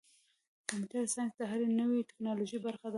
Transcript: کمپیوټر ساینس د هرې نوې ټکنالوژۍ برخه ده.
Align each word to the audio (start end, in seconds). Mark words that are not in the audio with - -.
کمپیوټر 0.69 1.05
ساینس 1.13 1.33
د 1.39 1.41
هرې 1.51 1.67
نوې 1.79 1.99
ټکنالوژۍ 2.09 2.57
برخه 2.65 2.83
ده. 2.87 2.89